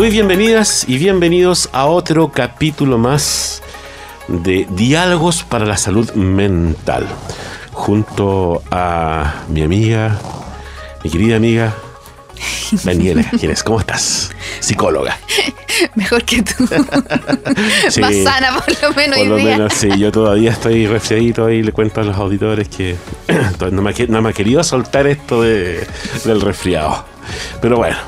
[0.00, 3.62] Muy bienvenidas y bienvenidos a otro capítulo más
[4.28, 7.06] de Diálogos para la Salud Mental,
[7.70, 10.18] junto a mi amiga,
[11.04, 11.74] mi querida amiga
[12.82, 13.30] Daniela.
[13.38, 13.62] ¿Quién es?
[13.62, 14.30] ¿Cómo estás?
[14.60, 15.18] Psicóloga.
[15.94, 16.64] Mejor que tú.
[18.00, 19.18] Más sana por lo menos.
[19.18, 19.44] Por lo día.
[19.44, 19.90] menos, sí.
[19.98, 22.96] Yo todavía estoy resfriadito y le cuento a los auditores que
[23.70, 25.86] no me, no me ha querido soltar esto de,
[26.24, 27.04] del resfriado.
[27.60, 27.98] Pero bueno,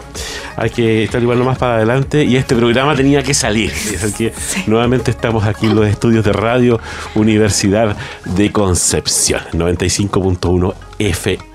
[0.56, 3.72] hay que estar igual nomás para adelante y este programa tenía que salir.
[3.72, 4.32] Así que
[4.66, 6.80] nuevamente estamos aquí en los estudios de radio
[7.14, 11.51] Universidad de Concepción, 95.1 FM.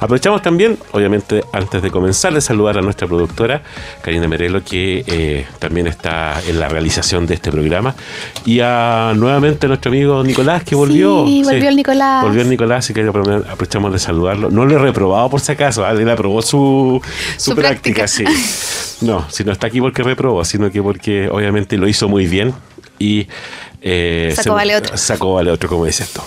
[0.00, 3.62] Aprovechamos también, obviamente, antes de comenzar, de saludar a nuestra productora,
[4.02, 7.94] Karina Merelo, que eh, también está en la realización de este programa,
[8.44, 11.24] y a nuevamente a nuestro amigo Nicolás, que volvió.
[11.26, 12.22] Sí, volvió el Nicolás.
[12.24, 14.50] Volvió el Nicolás, y que aprovechamos de saludarlo.
[14.50, 15.92] No lo he reprobado por si acaso, ¿ah?
[15.92, 17.00] él aprobó su,
[17.36, 18.08] su, Su práctica, práctica.
[18.08, 18.24] sí.
[19.06, 22.52] No, si no está aquí porque reprobó, sino que porque obviamente lo hizo muy bien
[22.98, 23.28] y...
[23.80, 24.94] eh, Sacó vale otro.
[24.98, 26.22] Sacó vale otro, como dice esto.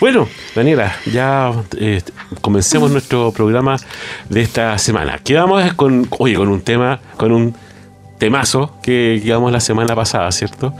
[0.00, 2.02] Bueno, Daniela, ya eh,
[2.40, 3.76] comencemos nuestro programa
[4.28, 5.18] de esta semana.
[5.18, 7.54] Quedamos con, oye, con un tema, con un
[8.18, 10.72] temazo que quedamos la semana pasada, ¿cierto?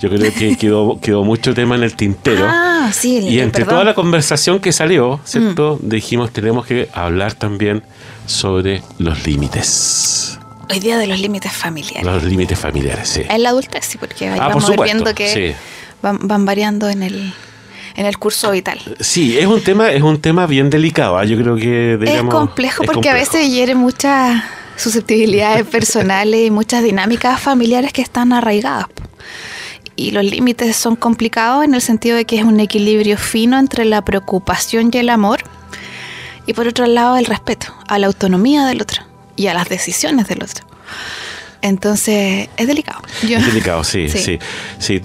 [0.00, 2.46] Yo creo que quedó, quedó mucho tema en el tintero.
[2.48, 3.74] Ah, sí, el- y entre perdón.
[3.80, 5.78] toda la conversación que salió, ¿cierto?
[5.82, 7.82] Dijimos, tenemos que hablar también
[8.26, 10.38] sobre los límites.
[10.68, 12.04] Hoy día de los límites familiares.
[12.04, 13.22] Los límites familiares, sí.
[13.28, 15.54] En la adultez, sí, porque ahí Ah, por vamos supuesto, viendo que sí.
[16.02, 17.34] van, van variando en el,
[17.96, 18.80] en el curso vital.
[19.00, 21.18] Sí, es un tema, es un tema bien delicado.
[21.18, 21.24] ¿ah?
[21.24, 24.42] Yo creo que digamos, es complejo es porque a veces hiere muchas
[24.76, 28.86] susceptibilidades personales y muchas dinámicas familiares que están arraigadas.
[29.96, 33.84] Y los límites son complicados en el sentido de que es un equilibrio fino entre
[33.84, 35.40] la preocupación y el amor.
[36.46, 39.02] Y por otro lado, el respeto a la autonomía del otro
[39.36, 40.64] y a las decisiones del otro.
[41.62, 43.02] Entonces, es delicado.
[43.28, 44.18] Yo- Es delicado, sí, sí.
[44.18, 44.38] Sí.
[44.78, 45.02] sí.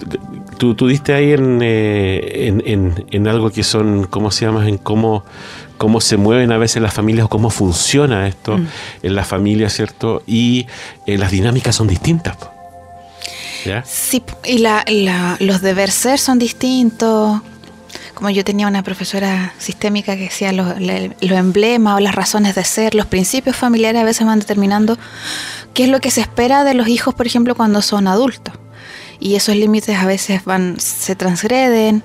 [0.57, 4.67] Tú, tú diste ahí en, eh, en, en- en algo que son, ¿cómo se llama?
[4.67, 5.23] En cómo,
[5.77, 8.67] cómo se mueven a veces las familias o cómo funciona esto Mm.
[9.03, 10.23] en las familias, ¿cierto?
[10.25, 10.65] Y
[11.07, 12.37] eh, las dinámicas son distintas.
[13.65, 13.83] ¿Ya?
[13.85, 17.41] Sí, y la, la- los deber ser son distintos.
[18.13, 22.63] Como yo tenía una profesora sistémica que decía los, los emblemas o las razones de
[22.63, 24.97] ser, los principios familiares a veces van determinando
[25.73, 28.53] qué es lo que se espera de los hijos, por ejemplo, cuando son adultos.
[29.19, 32.03] Y esos límites a veces van, se transgreden.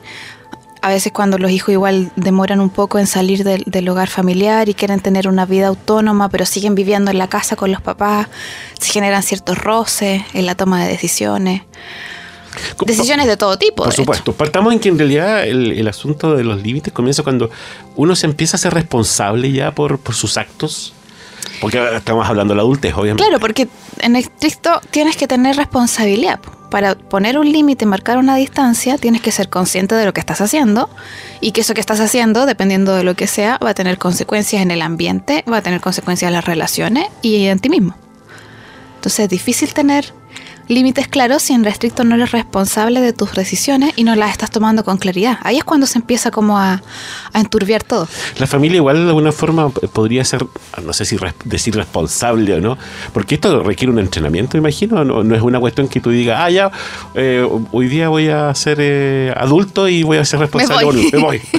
[0.83, 4.69] A veces cuando los hijos igual demoran un poco en salir del, del hogar familiar
[4.71, 8.29] y quieren tener una vida autónoma, pero siguen viviendo en la casa con los papás,
[8.79, 11.63] se generan ciertos roces en la toma de decisiones.
[12.85, 13.85] Decisiones de todo tipo.
[13.85, 14.03] Por hecho.
[14.03, 14.33] supuesto.
[14.33, 17.51] Partamos en que en realidad el, el asunto de los límites comienza cuando
[17.97, 20.93] uno se empieza a ser responsable ya por, por sus actos.
[21.61, 23.23] Porque estamos hablando de la adultez, obviamente.
[23.23, 23.69] Claro, porque
[24.01, 26.41] en estricto tienes que tener responsabilidad.
[26.71, 30.41] Para poner un límite, marcar una distancia, tienes que ser consciente de lo que estás
[30.41, 30.89] haciendo
[31.41, 34.63] y que eso que estás haciendo, dependiendo de lo que sea, va a tener consecuencias
[34.63, 37.97] en el ambiente, va a tener consecuencias en las relaciones y en ti mismo.
[38.97, 40.13] Entonces es difícil tener
[40.71, 44.51] límites claros si en restricto no eres responsable de tus decisiones y no las estás
[44.51, 45.39] tomando con claridad.
[45.43, 46.81] Ahí es cuando se empieza como a,
[47.33, 48.09] a enturbiar todo.
[48.39, 50.47] La familia igual de alguna forma podría ser,
[50.85, 52.79] no sé si res- decir responsable o no,
[53.13, 56.51] porque esto requiere un entrenamiento, imagino, no, no es una cuestión que tú digas, ah,
[56.51, 56.71] ya,
[57.15, 60.85] eh, hoy día voy a ser eh, adulto y voy a ser responsable.
[60.85, 60.95] voy.
[60.95, 61.41] Bueno, me voy.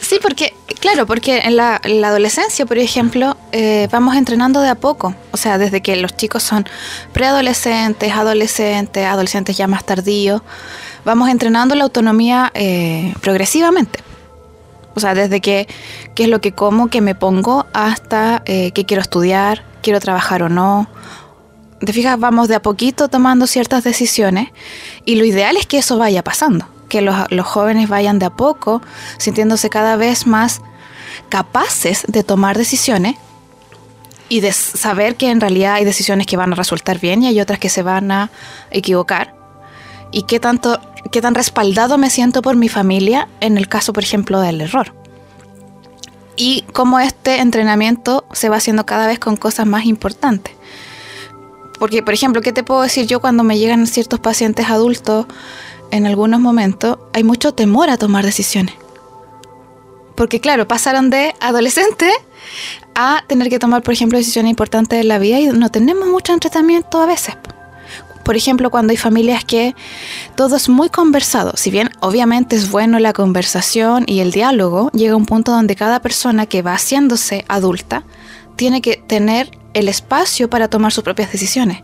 [0.00, 4.68] Sí, porque, claro, porque en la, en la adolescencia, por ejemplo, eh, vamos entrenando de
[4.68, 5.14] a poco.
[5.30, 6.66] O sea, desde que los chicos son
[7.12, 10.42] preadolescentes, adolescentes, adolescentes ya más tardíos,
[11.04, 14.00] vamos entrenando la autonomía eh, progresivamente.
[14.94, 15.68] O sea, desde que
[16.16, 20.42] qué es lo que como, qué me pongo, hasta eh, qué quiero estudiar, quiero trabajar
[20.42, 20.88] o no.
[21.78, 24.48] Te fijas, vamos de a poquito tomando ciertas decisiones
[25.04, 28.30] y lo ideal es que eso vaya pasando, que los, los jóvenes vayan de a
[28.30, 28.82] poco
[29.18, 30.60] sintiéndose cada vez más
[31.28, 33.16] capaces de tomar decisiones
[34.28, 37.40] y de saber que en realidad hay decisiones que van a resultar bien y hay
[37.40, 38.30] otras que se van a
[38.70, 39.34] equivocar.
[40.10, 40.80] Y qué tanto,
[41.10, 44.94] qué tan respaldado me siento por mi familia en el caso, por ejemplo, del error.
[46.36, 50.54] Y cómo este entrenamiento se va haciendo cada vez con cosas más importantes.
[51.78, 55.26] Porque, por ejemplo, ¿qué te puedo decir yo cuando me llegan ciertos pacientes adultos
[55.90, 56.98] en algunos momentos?
[57.12, 58.74] Hay mucho temor a tomar decisiones.
[60.22, 62.08] Porque, claro, pasaron de adolescente
[62.94, 66.32] a tener que tomar, por ejemplo, decisiones importantes en la vida y no tenemos mucho
[66.32, 67.36] entrenamiento a veces.
[68.24, 69.74] Por ejemplo, cuando hay familias que
[70.36, 75.16] todo es muy conversado, si bien obviamente es bueno la conversación y el diálogo, llega
[75.16, 78.04] un punto donde cada persona que va haciéndose adulta
[78.54, 81.82] tiene que tener el espacio para tomar sus propias decisiones.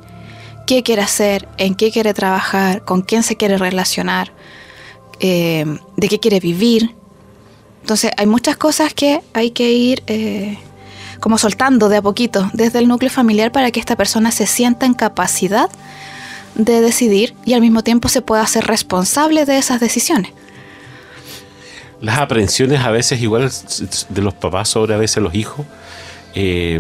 [0.65, 1.49] ¿Qué quiere hacer?
[1.57, 2.85] ¿En qué quiere trabajar?
[2.85, 4.33] ¿Con quién se quiere relacionar?
[5.19, 6.95] Eh, ¿De qué quiere vivir?
[7.89, 10.59] Entonces hay muchas cosas que hay que ir eh,
[11.21, 14.85] como soltando de a poquito desde el núcleo familiar para que esta persona se sienta
[14.85, 15.71] en capacidad
[16.55, 20.33] de decidir y al mismo tiempo se pueda hacer responsable de esas decisiones.
[22.03, 23.51] Las aprensiones a veces igual
[24.11, 25.65] de los papás sobre a veces los hijos
[26.35, 26.79] eh,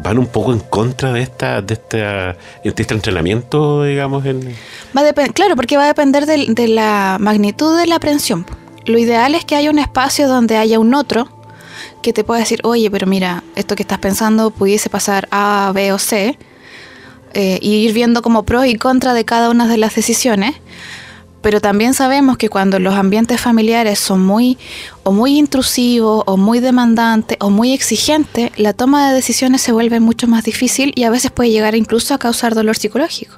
[0.00, 4.26] van un poco en contra de esta de, esta, este entrenamiento, digamos.
[4.26, 4.56] En...
[4.96, 8.44] Va claro, porque va a depender de, de, la magnitud de la aprensión.
[8.84, 11.28] Lo ideal es que haya un espacio donde haya un otro
[12.02, 15.92] que te pueda decir, oye, pero mira, esto que estás pensando pudiese pasar A, B
[15.92, 16.36] o C
[17.34, 20.56] eh, y ir viendo como pros y contras de cada una de las decisiones.
[21.40, 24.58] Pero también sabemos que cuando los ambientes familiares son muy
[25.02, 29.98] o muy intrusivos o muy demandantes o muy exigentes, la toma de decisiones se vuelve
[29.98, 33.34] mucho más difícil y a veces puede llegar incluso a causar dolor psicológico.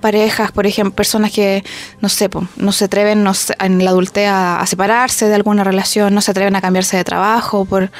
[0.00, 1.62] Parejas, por ejemplo, personas que,
[2.00, 3.26] no sé, no se atreven
[3.58, 7.64] en la adultez a, separarse de alguna relación, no se atreven a cambiarse de trabajo
[7.64, 7.90] por,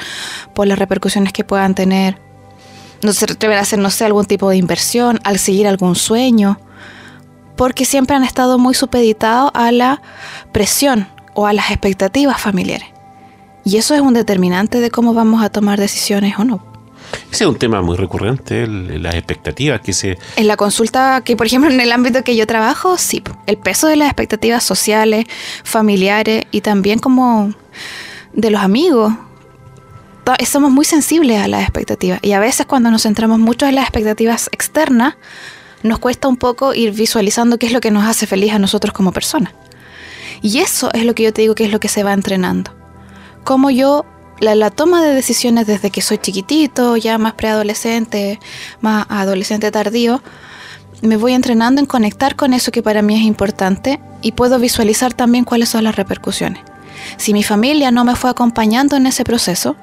[0.65, 2.17] las repercusiones que puedan tener
[3.03, 6.59] no se atreven a hacer, no sé, algún tipo de inversión, al seguir algún sueño,
[7.55, 10.03] porque siempre han estado muy supeditados a la
[10.51, 12.89] presión o a las expectativas familiares.
[13.63, 16.70] Y eso es un determinante de cómo vamos a tomar decisiones o no.
[17.31, 20.17] Es un tema muy recurrente, las expectativas que se...
[20.35, 23.87] En la consulta, que por ejemplo en el ámbito que yo trabajo, sí, el peso
[23.87, 25.25] de las expectativas sociales,
[25.63, 27.53] familiares y también como
[28.33, 29.13] de los amigos,
[30.45, 33.85] somos muy sensibles a las expectativas y a veces cuando nos centramos mucho en las
[33.85, 35.15] expectativas externas,
[35.83, 38.93] nos cuesta un poco ir visualizando qué es lo que nos hace feliz a nosotros
[38.93, 39.53] como personas.
[40.41, 42.71] Y eso es lo que yo te digo que es lo que se va entrenando.
[43.43, 44.05] Como yo,
[44.41, 48.39] la, toma de decisiones desde que soy chiquitito, ya más preadolescente,
[48.81, 50.21] más adolescente tardío,
[51.01, 55.13] me voy entrenando en conectar con eso que para mí es importante y puedo visualizar
[55.13, 56.63] también cuáles son las repercusiones.
[57.17, 59.75] Si mi familia no me fue acompañando en ese proceso,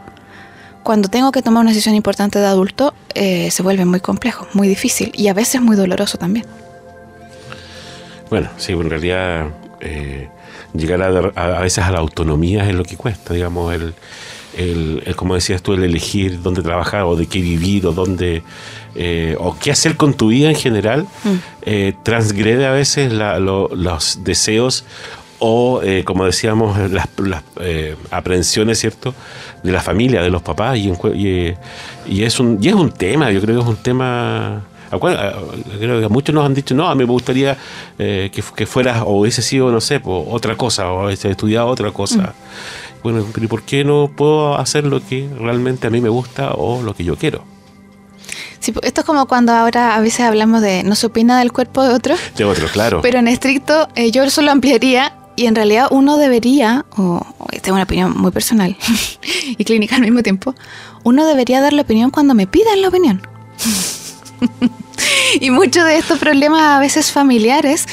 [0.82, 4.68] cuando tengo que tomar una decisión importante de adulto, eh, se vuelve muy complejo, muy
[4.68, 6.46] difícil y a veces muy doloroso también.
[8.30, 9.48] Bueno, sí, en realidad
[9.80, 10.28] eh,
[10.74, 13.94] llegar a, veces a la autonomía es lo que cuesta, digamos, el,
[14.58, 18.42] el, como decías tú, el elegir dónde trabajar o de qué vivir o dónde,
[18.94, 22.02] eh, o qué hacer con tu vida en general, mm.
[22.02, 24.84] transgrede a veces los deseos
[25.38, 29.14] o, eh, como decíamos, las, las eh, aprensiones, ¿cierto?,
[29.62, 30.92] de la familia, de los papás, y,
[32.06, 34.64] y, es un, y es un tema, yo creo que es un tema...
[34.90, 37.58] Creo que muchos nos han dicho, no, a mí me gustaría
[37.98, 41.90] eh, que, que fueras o hubiese sido, no sé, otra cosa, o hubiese estudiado otra
[41.90, 42.22] cosa.
[42.22, 42.32] Mm.
[43.02, 46.82] Bueno, pero ¿por qué no puedo hacer lo que realmente a mí me gusta o
[46.82, 47.44] lo que yo quiero?
[48.60, 51.82] Sí, esto es como cuando ahora a veces hablamos de no se opina del cuerpo
[51.84, 52.16] de otro.
[52.36, 53.00] De otro, claro.
[53.02, 57.84] Pero en estricto, yo solo ampliaría y en realidad uno debería, o esta es una
[57.84, 58.76] opinión muy personal
[59.56, 60.54] y clínica al mismo tiempo,
[61.04, 63.22] uno debería dar la opinión cuando me pidan la opinión.
[65.40, 67.86] y muchos de estos problemas a veces familiares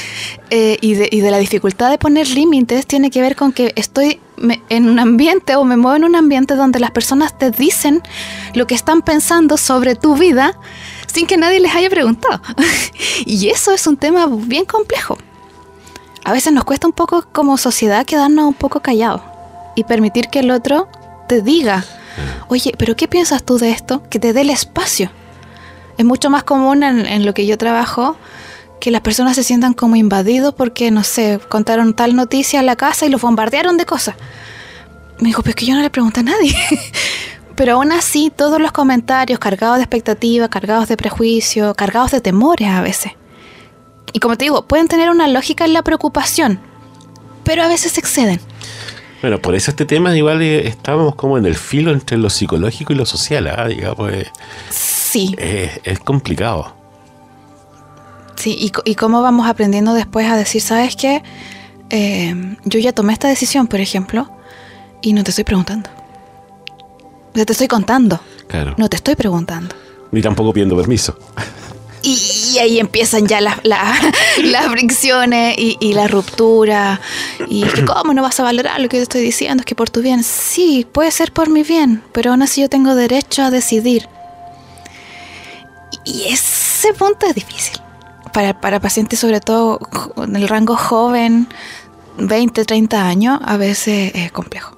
[0.50, 3.72] eh, y, de, y, de, la dificultad de poner límites tiene que ver con que
[3.76, 4.20] estoy
[4.68, 8.02] en un ambiente o me muevo en un ambiente donde las personas te dicen
[8.54, 10.58] lo que están pensando sobre tu vida
[11.06, 12.42] sin que nadie les haya preguntado.
[13.24, 15.16] y eso es un tema bien complejo
[16.26, 19.22] a veces nos cuesta un poco como sociedad quedarnos un poco callados
[19.76, 20.88] y permitir que el otro
[21.28, 21.84] te diga,
[22.48, 24.02] oye, pero ¿qué piensas tú de esto?
[24.10, 25.08] Que te dé el espacio.
[25.98, 28.16] Es mucho más común en, lo que yo trabajo
[28.80, 32.76] que las personas se sientan como invadidos porque, no sé, contaron tal noticia en la
[32.76, 34.16] casa y los bombardearon de cosas.
[35.18, 36.54] Me dijo, pero es que yo no le pregunté a nadie.
[37.56, 42.68] pero aún así, todos los comentarios cargados de expectativa, cargados de prejuicio, cargados de temores
[42.68, 43.12] a veces.
[44.12, 46.60] Y como te digo, pueden tener una lógica en la preocupación,
[47.44, 48.40] pero a veces exceden.
[49.22, 52.92] Bueno, por eso este tema igual eh, estábamos como en el filo entre lo psicológico
[52.92, 53.66] y lo social, ¿ah?
[53.66, 54.12] digamos.
[54.12, 54.30] Eh,
[55.06, 55.34] sí.
[55.38, 56.74] es complicado.
[58.36, 61.22] Sí, y, cómo vamos aprendiendo después a decir, ¿sabes qué?
[61.90, 64.30] Eh, yo ya tomé esta decisión, por ejemplo,
[65.00, 65.88] y no te estoy preguntando.
[67.34, 68.20] O te estoy contando.
[68.48, 68.74] Claro.
[68.76, 69.74] No te estoy preguntando.
[70.12, 71.18] Ni tampoco pidiendo permiso.
[72.02, 73.58] Y, ahí empiezan ya las,
[74.70, 77.00] fricciones y, la ruptura.
[77.48, 79.62] Y ¿cómo no vas a valorar lo que yo estoy diciendo?
[79.62, 80.22] Es que por tu bien.
[80.22, 84.08] Sí, puede ser por mi bien, pero aún así yo tengo derecho a decidir.
[86.06, 87.78] Y ese punto es difícil.
[88.32, 89.78] Para, para pacientes, sobre todo
[90.16, 91.48] en el rango joven,
[92.16, 94.76] 20, 30 años, a veces es complejo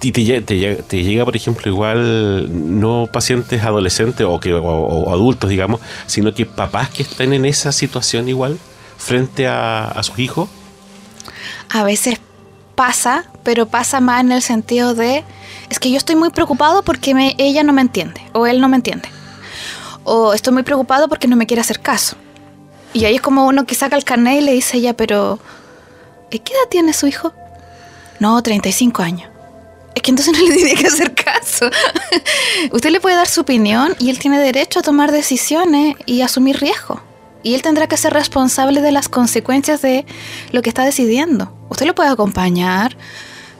[0.00, 5.80] y te, te, llega, por ejemplo, igual no pacientes adolescentes o, que, o, adultos, digamos,
[6.06, 8.58] sino que papás que estén en esa situación igual
[8.96, 10.48] frente a, sus hijos?
[11.70, 12.20] A veces
[12.74, 15.24] pasa, pero pasa más en el sentido de,
[15.68, 18.76] es que yo estoy muy preocupado porque ella no me entiende o él no me
[18.76, 19.08] entiende.
[20.08, 22.16] O estoy muy preocupado porque no me quiere hacer caso.
[22.94, 25.38] Y ahí es como uno que saca el carnet y le dice ella, pero
[26.30, 27.32] ¿qué edad tiene su hijo?
[28.18, 29.28] No, 35 años
[29.98, 31.68] es que entonces no le tiene que hacer caso.
[32.72, 36.58] Usted le puede dar su opinión y él tiene derecho a tomar decisiones y asumir
[36.58, 37.00] riesgo.
[37.42, 40.06] Y él tendrá que ser responsable de las consecuencias de
[40.52, 41.52] lo que está decidiendo.
[41.68, 42.96] Usted lo puede acompañar.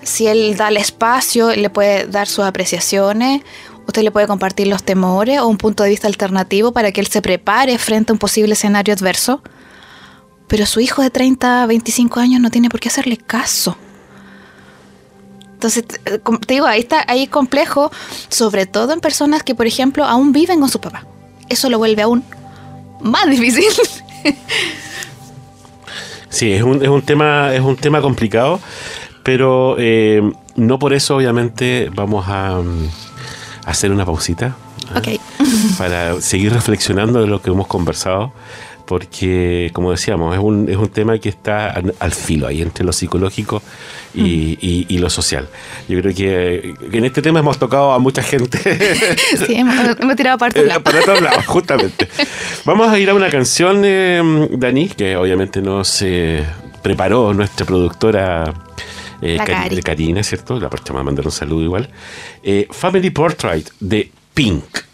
[0.02, 3.42] Si él da el espacio, le puede dar sus apreciaciones.
[3.86, 7.06] Usted le puede compartir los temores o un punto de vista alternativo para que él
[7.06, 9.42] se prepare frente a un posible escenario adverso.
[10.46, 13.76] Pero su hijo de 30, 25 años no tiene por qué hacerle caso.
[15.52, 17.90] Entonces, te digo, ahí está, ahí complejo,
[18.28, 21.04] sobre todo en personas que, por ejemplo, aún viven con su papá.
[21.48, 22.24] Eso lo vuelve aún
[23.00, 23.64] más difícil.
[26.30, 28.60] Sí, es un, es un tema, es un tema complicado,
[29.28, 30.22] pero eh,
[30.56, 32.88] no por eso, obviamente, vamos a, mm,
[33.66, 34.56] hacer una pausita.
[35.04, 35.18] ¿eh?
[35.76, 38.32] Para seguir reflexionando de lo que hemos conversado
[38.86, 42.92] porque, como decíamos, es un, es un tema que está al, filo ahí entre lo
[42.94, 43.60] psicológico
[44.14, 44.56] y,
[44.88, 45.46] y, lo social.
[45.90, 48.58] Yo creo que, en este tema hemos tocado a mucha gente.
[49.46, 50.82] sí, hemos, tirado para todos lados.
[50.82, 52.08] para todos lados, justamente.
[52.64, 56.46] Vamos a ir a una canción, eh, Dani, que obviamente nos eh,
[56.80, 58.54] preparó nuestra productora.
[59.20, 59.38] Eh,
[59.82, 60.58] Karina, ¿cierto?
[60.60, 61.88] La próxima a mandar un saludo igual.
[62.42, 64.87] Eh, Family Portrait de Pink.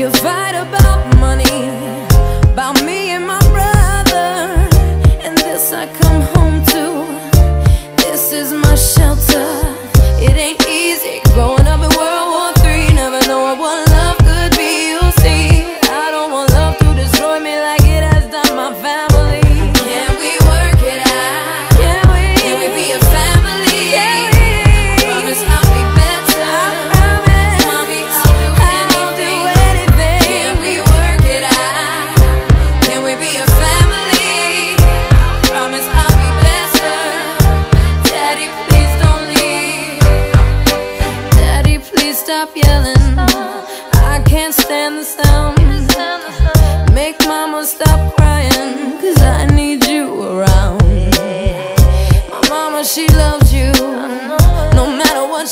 [0.00, 0.49] e vai.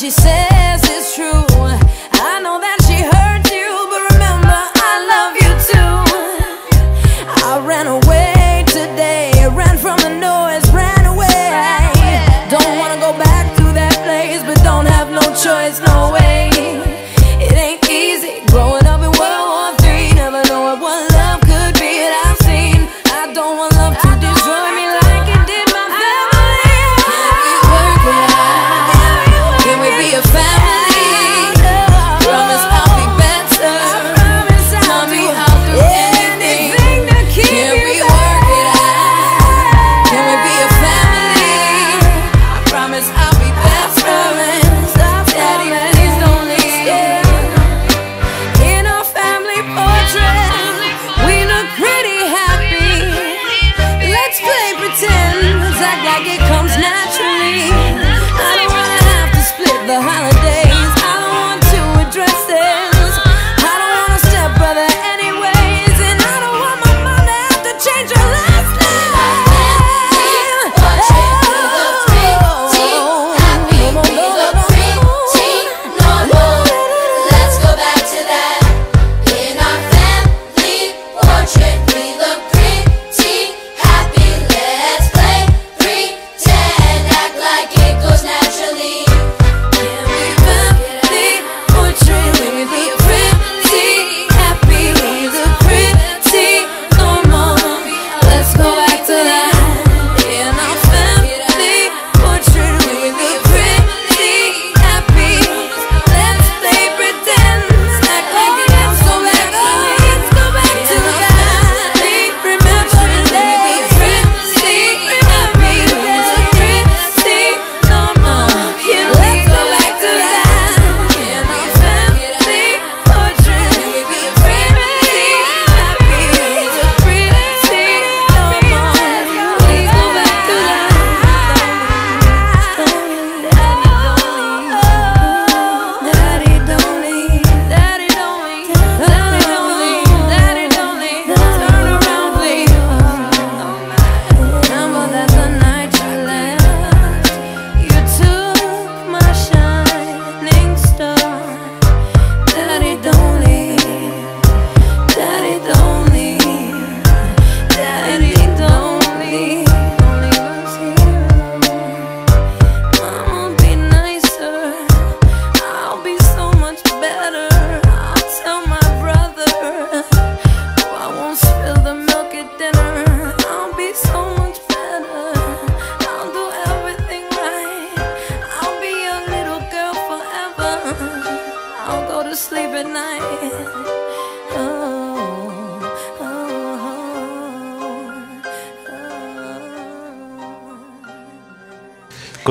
[0.09, 0.38] she said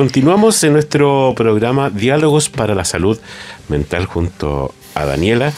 [0.08, 3.18] continuamos en nuestro programa Diálogos para la Salud
[3.68, 5.52] Mental junto a Daniela,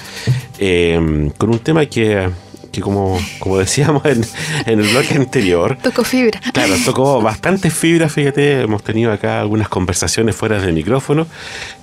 [0.58, 2.28] eh, con un tema que
[2.72, 4.24] que como, como decíamos en,
[4.66, 5.78] el bloque anterior.
[5.80, 6.40] Tocó fibra.
[6.52, 11.28] Claro, tocó bastante fibra, fíjate, hemos tenido acá algunas conversaciones fuera del micrófono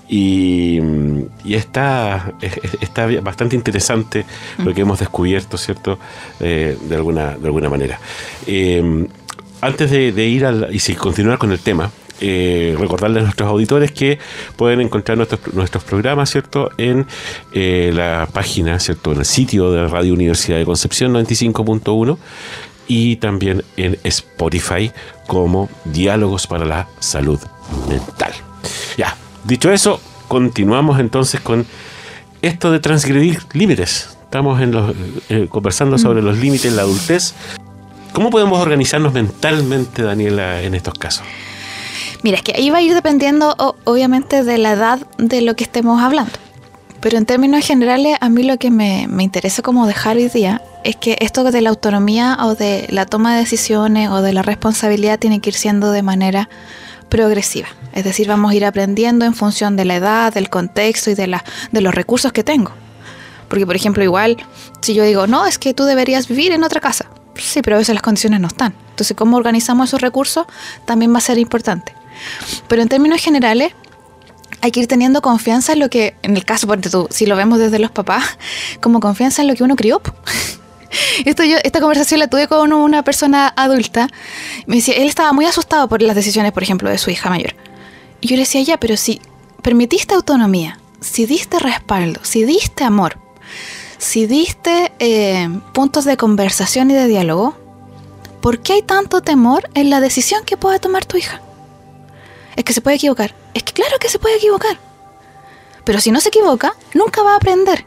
[0.10, 0.82] y,
[1.46, 2.34] y está,
[2.82, 4.26] está bastante interesante
[4.58, 6.00] lo que hemos descubierto, ¿cierto?
[6.42, 7.98] Eh, de, alguna, de alguna manera.
[8.46, 9.08] Eh,
[9.62, 13.92] antes de, ir al, y si continuar con el tema, eh, recordarles a nuestros auditores
[13.92, 14.20] que
[14.56, 16.72] pueden encontrar nuestros, nuestros programas, ¿cierto?
[16.78, 17.06] En
[17.54, 19.12] eh, la página, ¿cierto?
[19.12, 22.18] En el sitio de la Radio Universidad de Concepción 95.1
[22.88, 24.92] y también en Spotify
[25.28, 27.40] como Diálogos para la Salud
[27.90, 28.32] Mental.
[28.98, 31.66] Ya, dicho eso, continuamos entonces con
[32.42, 34.18] esto de transgredir límites.
[34.24, 34.94] Estamos en los,
[35.30, 37.34] eh, conversando sobre los límites en la adultez.
[38.14, 41.26] ¿Cómo podemos organizarnos mentalmente, Daniela, en estos casos?
[42.24, 45.64] Mira, es que ahí va a ir dependiendo obviamente de la edad de lo que
[45.64, 46.32] estemos hablando.
[47.00, 50.96] Pero en términos generales, a mí lo que me, interesa como dejar hoy día es
[50.96, 55.20] que esto de la autonomía o de la toma de decisiones o de la responsabilidad
[55.20, 56.50] tiene que ir siendo de manera
[57.10, 57.68] progresiva.
[57.94, 61.28] Es decir, vamos a ir aprendiendo en función de la edad, del contexto y de,
[61.28, 62.72] la, de los recursos que tengo.
[63.48, 64.38] Porque, por ejemplo, igual,
[64.82, 67.06] si yo digo, no, es que tú deberías vivir en otra casa.
[67.40, 68.74] Sí, pero a veces las condiciones no están.
[68.90, 70.46] Entonces, cómo organizamos esos recursos
[70.86, 71.94] también va a ser importante.
[72.68, 73.74] Pero en términos generales,
[74.62, 77.36] hay que ir teniendo confianza en lo que, en el caso, porque tú, si lo
[77.36, 78.38] vemos desde los papás,
[78.82, 80.02] como confianza en lo que uno crió.
[81.26, 84.08] Esto yo, esta conversación la tuve con una persona adulta.
[84.68, 87.56] Me decía, él estaba muy asustado por las decisiones, por ejemplo, de su hija mayor.
[88.22, 89.22] Y yo le decía, ya, pero si
[89.62, 93.20] permitiste autonomía, si diste respaldo, si diste amor,
[93.98, 97.56] si diste eh, puntos de conversación y de diálogo,
[98.42, 101.42] ¿por qué hay tanto temor en la decisión que pueda tomar tu hija?
[102.58, 103.34] es que se puede equivocar.
[103.54, 104.78] Es que claro que se puede equivocar.
[105.86, 107.86] Pero si no se equivoca, nunca va a aprender.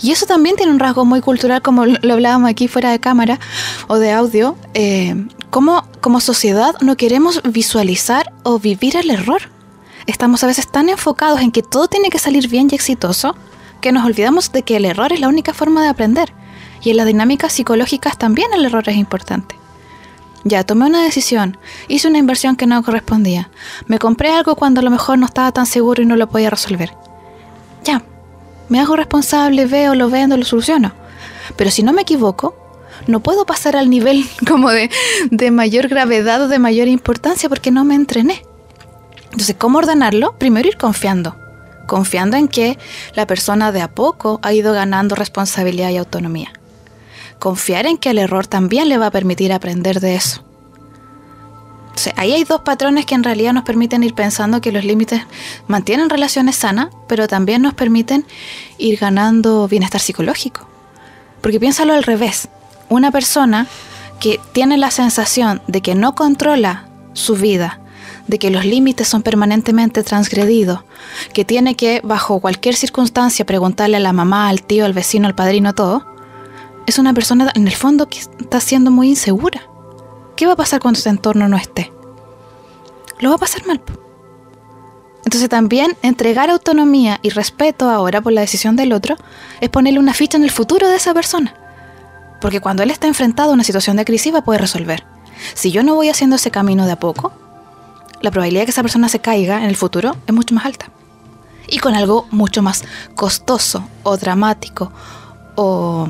[0.00, 3.40] Y eso también tiene un rasgo muy cultural, como lo hablábamos aquí fuera de cámara
[3.88, 9.50] o de audio, eh, como, como sociedad no queremos visualizar o vivir el error.
[10.06, 13.34] Estamos a veces tan enfocados en que todo tiene que salir bien y exitoso
[13.84, 16.32] que nos olvidamos de que el error es la única forma de aprender.
[16.82, 19.56] Y en las dinámicas psicológicas también el error es importante.
[20.42, 23.50] Ya, tomé una decisión, hice una inversión que no correspondía,
[23.86, 26.48] me compré algo cuando a lo mejor no estaba tan seguro y no lo podía
[26.48, 26.94] resolver.
[27.82, 28.02] Ya,
[28.70, 30.92] me hago responsable, veo, lo vendo, lo soluciono.
[31.54, 32.56] Pero si no me equivoco,
[33.06, 34.88] no puedo pasar al nivel como de,
[35.30, 38.46] de mayor gravedad o de mayor importancia porque no me entrené.
[39.24, 40.38] Entonces, ¿cómo ordenarlo?
[40.38, 41.43] Primero ir confiando.
[41.86, 42.78] Confiando en que
[43.14, 46.52] la persona de a poco ha ido ganando responsabilidad y autonomía
[47.44, 50.42] confiar en que el error también le va a permitir aprender de eso.
[52.16, 55.20] ahí hay dos patrones que en realidad nos permiten ir pensando que los límites
[55.66, 58.24] mantienen relaciones sanas, pero también nos permiten
[58.78, 60.66] ir ganando bienestar psicológico.
[61.42, 62.48] Porque piénsalo al revés.
[62.88, 63.66] Una persona
[64.20, 67.78] que tiene la sensación de que no controla su vida,
[68.26, 70.80] de que los límites son permanentemente transgredidos,
[71.32, 75.34] que tiene que, bajo cualquier circunstancia, preguntarle a la mamá, al tío, al vecino, al
[75.34, 76.06] padrino, todo,
[76.86, 79.62] es una persona en el fondo que está siendo muy insegura.
[80.36, 81.92] ¿Qué va a pasar cuando su entorno no esté?
[83.20, 83.80] Lo va a pasar mal.
[85.24, 89.16] Entonces también entregar autonomía y respeto ahora por la decisión del otro
[89.60, 91.54] es ponerle una ficha en el futuro de esa persona.
[92.40, 95.04] Porque cuando él está enfrentado a una situación de crisis va a poder resolver.
[95.54, 97.32] Si yo no voy haciendo ese camino de a poco,
[98.24, 100.86] la probabilidad de que esa persona se caiga en el futuro es mucho más alta.
[101.68, 102.84] Y con algo mucho más
[103.14, 104.92] costoso o dramático
[105.54, 106.08] o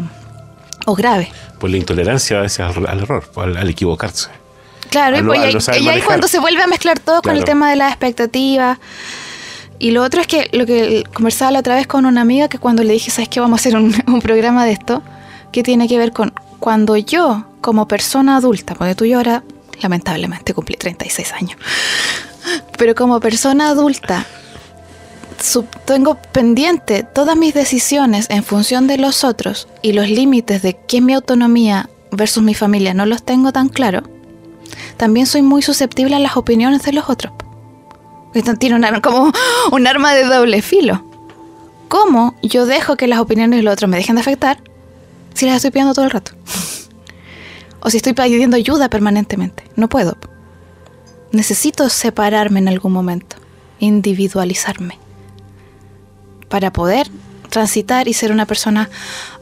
[0.86, 1.30] o grave.
[1.58, 4.28] Por la intolerancia a veces al, error, al, equivocarse.
[4.90, 7.90] Claro, y, pues, ahí cuando se vuelve a mezclar todo con el tema de las
[7.90, 8.78] expectativas.
[9.78, 12.58] Y lo otro es que lo que conversaba la otra vez con una amiga que
[12.58, 13.40] cuando le dije, ¿sabes qué?
[13.40, 15.02] Vamos a hacer un, un programa de esto,
[15.52, 19.42] que tiene que ver con cuando yo, como persona adulta, porque tú y yo ahora,
[19.82, 21.58] lamentablemente, cumplí 36 años,
[22.78, 24.26] pero como persona adulta,
[25.84, 30.98] tengo pendiente todas mis decisiones en función de los otros y los límites de qué
[30.98, 34.04] es mi autonomía versus mi familia no los tengo tan claro,
[34.96, 37.32] también soy muy susceptible a las opiniones de los otros.
[38.34, 39.32] Esto tiene como
[39.72, 41.04] un arma de doble filo.
[41.88, 44.58] ¿Cómo yo dejo que las opiniones de los otros me dejen de afectar
[45.34, 46.32] si las estoy pidiendo todo el rato?
[47.84, 49.64] O si estoy pidiendo ayuda permanentemente.
[49.76, 50.16] No puedo.
[51.32, 53.36] Necesito separarme en algún momento,
[53.78, 54.98] individualizarme
[56.48, 57.08] para poder
[57.50, 58.88] transitar y ser una persona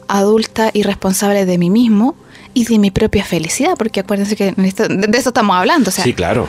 [0.07, 2.15] adulta y responsable de mí mismo
[2.53, 5.89] y de mi propia felicidad, porque acuérdense que de eso estamos hablando.
[5.89, 6.47] sí, claro.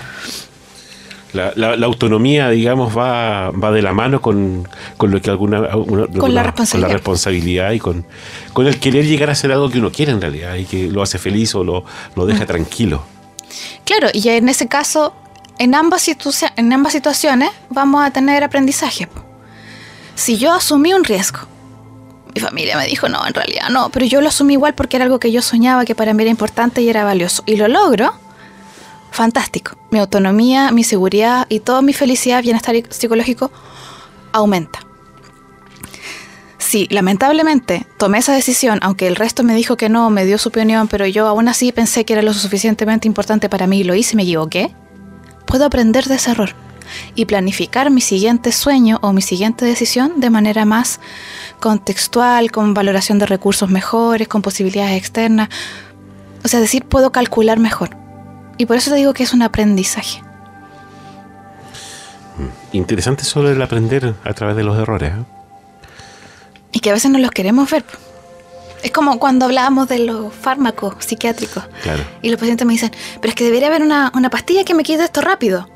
[1.35, 4.67] La, la- la autonomía, digamos, va, va de la mano con,
[4.97, 6.93] con lo que alguna, Con la alguna- responsabilidad.
[6.93, 8.07] responsabilidad y con,
[8.53, 11.03] con el querer llegar a hacer algo que uno quiere en realidad y que lo
[11.03, 11.85] hace feliz o lo,
[12.17, 12.29] lo Mm.
[12.29, 13.05] deja tranquilo.
[13.85, 15.15] Claro, y en ese caso,
[15.59, 16.07] en ambas,
[16.57, 19.09] en ambas situaciones vamos a tener aprendizaje.
[20.15, 21.41] Si yo asumí un riesgo,
[22.35, 25.05] mi familia me dijo, no, en realidad no, pero yo lo asumí igual porque era
[25.05, 27.43] algo que yo soñaba, que para mí era importante y era valioso.
[27.47, 28.13] Y lo logro,
[29.15, 29.77] fantástico.
[29.91, 33.51] Mi autonomía, mi seguridad y toda mi felicidad, bienestar psicológico
[34.33, 34.81] aumenta.
[36.59, 40.49] Sí, lamentablemente tomé esa decisión, aunque el resto me dijo que no, me dio su
[40.49, 43.95] opinión, pero yo aún así pensé que era lo suficientemente importante para mí y lo
[43.95, 44.75] hice y me equivoqué.
[45.47, 46.55] Puedo aprender de ese error
[47.15, 50.99] y planificar mi siguiente sueño o mi siguiente decisión de manera más
[51.61, 55.51] contextual, con valoración de recursos mejores, con posibilidades externas.
[56.43, 58.04] O sea, decir, puedo calcular mejor.
[58.57, 60.23] Y por eso te digo que es un aprendizaje.
[62.73, 65.13] Interesante sobre el aprender a través de los errores.
[65.13, 65.25] ¿eh?
[66.73, 67.85] Y que a veces no los queremos ver.
[68.83, 71.65] Es como cuando hablábamos de los fármacos psiquiátricos.
[71.83, 72.05] Claro.
[72.21, 72.91] Y los pacientes me dicen,
[73.21, 75.69] pero es que debería haber una, una pastilla que me quite esto rápido.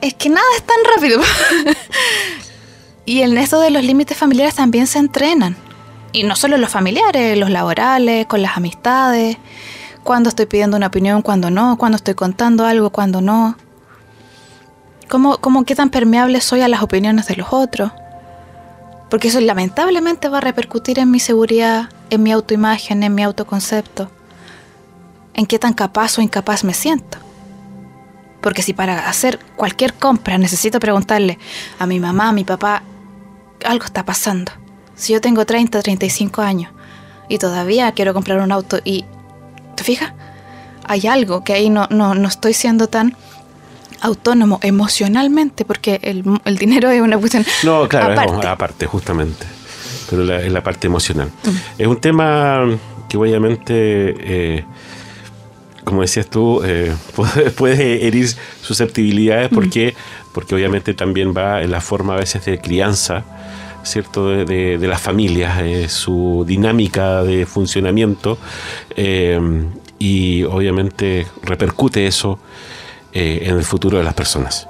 [0.00, 1.20] Es que nada es tan rápido.
[3.04, 5.56] y en eso de los límites familiares también se entrenan.
[6.12, 9.36] Y no solo los familiares, los laborales, con las amistades.
[10.06, 11.76] Cuando estoy pidiendo una opinión, cuando no.
[11.78, 13.56] Cuando estoy contando algo, cuando no.
[15.08, 17.90] ¿Cómo, cómo qué tan permeable soy a las opiniones de los otros?
[19.10, 24.08] Porque eso lamentablemente va a repercutir en mi seguridad, en mi autoimagen, en mi autoconcepto.
[25.34, 27.18] En qué tan capaz o incapaz me siento.
[28.40, 31.40] Porque si para hacer cualquier compra necesito preguntarle
[31.80, 32.84] a mi mamá, a mi papá,
[33.64, 34.52] algo está pasando.
[34.94, 36.72] Si yo tengo 30, 35 años
[37.28, 39.04] y todavía quiero comprar un auto y...
[39.76, 40.12] ¿Te fijas?
[40.88, 43.16] Hay algo que ahí no, no, no estoy siendo tan
[44.00, 48.46] autónomo emocionalmente porque el, el dinero es una cuestión No, claro, es aparte.
[48.46, 49.46] aparte, justamente.
[50.10, 51.28] Pero la, es la parte emocional.
[51.44, 51.50] Mm.
[51.82, 52.60] Es un tema
[53.08, 54.64] que obviamente, eh,
[55.84, 58.28] como decías tú, eh, puede, puede herir
[58.62, 59.54] susceptibilidades Mm.
[59.54, 59.94] porque,
[60.32, 63.24] porque obviamente también va en la forma a veces de crianza,
[63.86, 64.28] ¿cierto?
[64.28, 68.38] De, de- de las familias, eh, su dinámica de funcionamiento
[68.96, 69.40] eh,
[69.98, 72.38] y obviamente repercute eso
[73.12, 74.66] eh, en el futuro de las personas.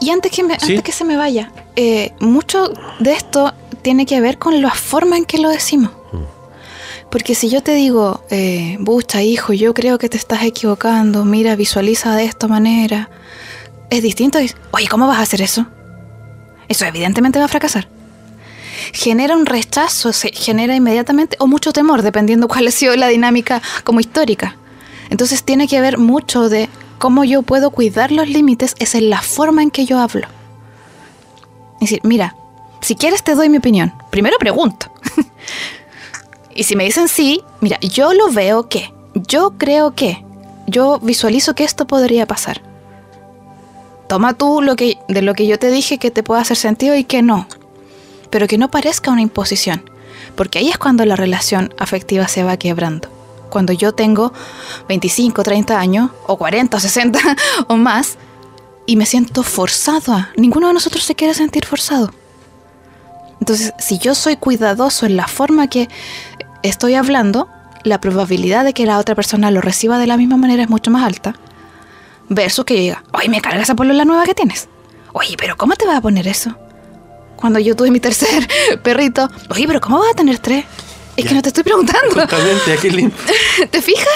[0.00, 0.72] Y antes que, me- Sí.
[0.72, 1.52] antes que se me vaya,
[2.20, 3.52] mucho de esto
[3.82, 5.90] tiene que ver con la forma en que lo decimos.
[7.10, 11.56] Porque si yo te digo, eh, bucha, hijo, yo creo que te estás equivocando, mira,
[11.56, 13.10] visualiza de esta manera,
[13.90, 14.38] es distinto.
[14.70, 15.66] Oye, ¿cómo vas a hacer eso?
[16.68, 17.88] Eso evidentemente va a fracasar.
[18.92, 23.62] Genera un rechazo, se genera inmediatamente, o mucho temor, dependiendo cuál ha sido la dinámica
[23.84, 24.56] como histórica.
[25.10, 29.22] Entonces tiene que ver mucho de cómo yo puedo cuidar los límites, es en la
[29.22, 30.26] forma en que yo hablo.
[31.74, 32.36] Es decir, mira,
[32.80, 33.92] si quieres te doy mi opinión.
[34.10, 34.92] Primero pregunto.
[36.54, 40.24] y si me dicen sí, mira, yo lo veo que, yo creo que,
[40.66, 42.62] yo visualizo que esto podría pasar.
[44.08, 46.96] Toma tú lo que, de lo que yo te dije que te pueda hacer sentido
[46.96, 47.46] y que no.
[48.30, 49.88] Pero que no parezca una imposición.
[50.36, 53.08] Porque ahí es cuando la relación afectiva se va quebrando.
[53.50, 54.32] Cuando yo tengo
[54.88, 57.18] 25, 30 años, o 40, o 60
[57.68, 58.16] o más,
[58.86, 60.30] y me siento forzado a.
[60.36, 62.12] Ninguno de nosotros se quiere sentir forzado.
[63.40, 65.88] Entonces, si yo soy cuidadoso en la forma que
[66.62, 67.48] estoy hablando,
[67.84, 70.90] la probabilidad de que la otra persona lo reciba de la misma manera es mucho
[70.90, 71.34] más alta.
[72.28, 74.68] Versus que yo diga, oye, me cargas esa la nueva que tienes.
[75.12, 76.54] Oye, pero ¿cómo te vas a poner eso?
[77.40, 78.48] Cuando yo tuve mi tercer
[78.82, 80.64] perrito, oye, pero ¿cómo vas a tener tres?
[81.16, 81.36] Es que Ya.
[81.36, 82.14] no te estoy preguntando.
[82.14, 83.14] Justamente, aquí lindo.
[83.70, 84.06] ¿Te fijas?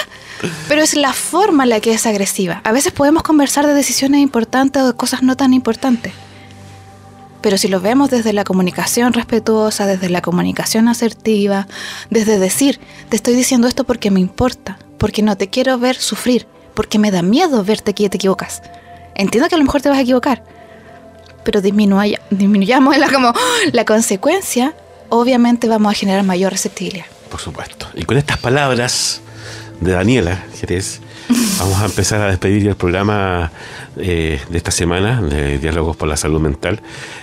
[0.67, 2.61] Pero es la forma en la que es agresiva.
[2.63, 6.13] A veces podemos conversar de decisiones importantes o de cosas no tan importantes.
[7.41, 11.67] Pero si lo vemos desde la comunicación respetuosa, desde la comunicación asertiva,
[12.09, 16.47] desde decir, te estoy diciendo esto porque me importa, porque no te quiero ver sufrir,
[16.73, 18.61] porque me da miedo verte que te equivocas.
[19.13, 20.43] Entiendo que a lo mejor te vas a equivocar,
[21.45, 23.33] pero disminuya- disminuyamos la, como,
[23.71, 24.73] la consecuencia,
[25.09, 27.05] obviamente vamos a generar mayor receptibilidad.
[27.29, 27.87] Por supuesto.
[27.95, 29.21] Y con estas palabras
[29.79, 30.99] de Daniela Jerez,
[31.59, 33.51] vamos a empezar a despedir el programa
[33.97, 36.81] eh, de esta semana de Diálogos por la Salud Mental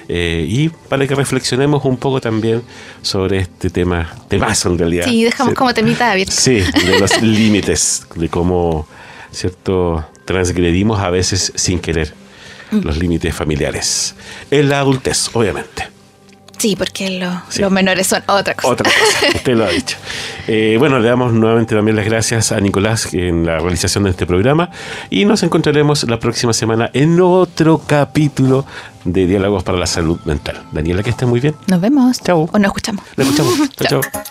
[0.09, 2.63] eh, y para que reflexionemos un poco también
[3.03, 5.05] sobre este tema, temazo en realidad.
[5.07, 6.33] Sí, dejamos como temita abierto.
[6.37, 8.87] Sí, de los límites, de cómo,
[9.31, 10.05] ¿cierto?
[10.25, 12.15] Transgredimos a veces sin querer.
[12.73, 14.15] Los límites familiares.
[14.51, 15.93] En la adultez, obviamente.
[16.63, 17.21] Sí, porque
[17.59, 18.69] los menores son otra cosa.
[18.69, 19.97] Otra cosa, usted lo ha dicho.
[20.47, 24.27] Eh, bueno, le damos nuevamente también las gracias a Nicolás en la realización de este
[24.27, 24.71] programa
[25.11, 28.65] y nos encontraremos la próxima semana en otro capítulo
[29.05, 30.63] de Diálogos para la Salud Mental.
[30.71, 31.57] Daniela, que esté muy bien.
[31.67, 32.21] Nos vemos.
[32.21, 32.49] Chau.
[32.53, 33.05] O nos escuchamos.
[33.17, 33.71] Nos escuchamos.
[33.77, 34.01] chao.
[34.01, 34.23] chao.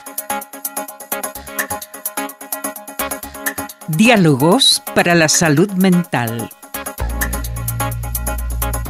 [3.90, 6.50] Diálogos para la salud mental.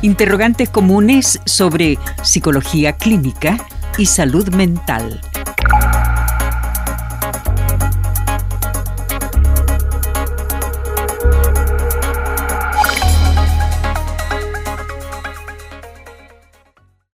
[0.02, 3.58] Interrogantes comunes sobre psicología clínica
[3.98, 5.22] y salud mental